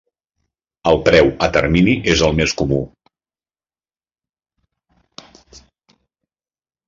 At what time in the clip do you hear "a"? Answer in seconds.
1.47-1.49